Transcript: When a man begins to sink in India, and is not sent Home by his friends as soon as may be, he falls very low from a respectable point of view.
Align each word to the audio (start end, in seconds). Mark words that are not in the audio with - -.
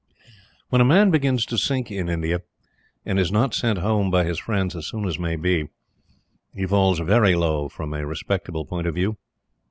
When 0.69 0.81
a 0.81 0.83
man 0.83 1.11
begins 1.11 1.45
to 1.45 1.59
sink 1.59 1.91
in 1.91 2.09
India, 2.09 2.41
and 3.05 3.19
is 3.19 3.31
not 3.31 3.53
sent 3.53 3.77
Home 3.77 4.09
by 4.09 4.23
his 4.25 4.39
friends 4.39 4.75
as 4.75 4.87
soon 4.87 5.07
as 5.07 5.19
may 5.19 5.35
be, 5.35 5.69
he 6.55 6.65
falls 6.65 6.97
very 6.97 7.35
low 7.35 7.69
from 7.69 7.93
a 7.93 8.03
respectable 8.07 8.65
point 8.65 8.87
of 8.87 8.95
view. 8.95 9.17